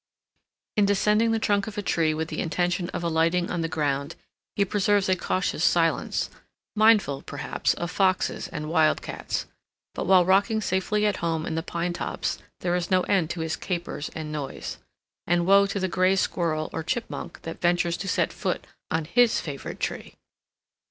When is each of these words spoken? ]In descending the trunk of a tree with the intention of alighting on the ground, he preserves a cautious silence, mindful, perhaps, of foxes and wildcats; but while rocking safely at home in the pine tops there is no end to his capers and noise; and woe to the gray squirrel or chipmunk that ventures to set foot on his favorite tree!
]In 0.77 0.87
descending 0.87 1.29
the 1.31 1.37
trunk 1.37 1.67
of 1.67 1.77
a 1.77 1.83
tree 1.83 2.11
with 2.11 2.29
the 2.29 2.39
intention 2.39 2.89
of 2.89 3.03
alighting 3.03 3.51
on 3.51 3.61
the 3.61 3.67
ground, 3.67 4.15
he 4.55 4.65
preserves 4.65 5.07
a 5.07 5.15
cautious 5.15 5.63
silence, 5.63 6.31
mindful, 6.75 7.21
perhaps, 7.21 7.75
of 7.75 7.91
foxes 7.91 8.47
and 8.47 8.67
wildcats; 8.71 9.45
but 9.93 10.07
while 10.07 10.25
rocking 10.25 10.59
safely 10.59 11.05
at 11.05 11.17
home 11.17 11.45
in 11.45 11.53
the 11.53 11.61
pine 11.61 11.93
tops 11.93 12.39
there 12.61 12.75
is 12.75 12.89
no 12.89 13.01
end 13.01 13.29
to 13.29 13.41
his 13.41 13.55
capers 13.55 14.09
and 14.15 14.31
noise; 14.31 14.79
and 15.27 15.45
woe 15.45 15.67
to 15.67 15.79
the 15.79 15.87
gray 15.87 16.15
squirrel 16.15 16.71
or 16.73 16.81
chipmunk 16.81 17.39
that 17.43 17.61
ventures 17.61 17.95
to 17.97 18.07
set 18.07 18.33
foot 18.33 18.65
on 18.89 19.05
his 19.05 19.39
favorite 19.39 19.79
tree! 19.79 20.15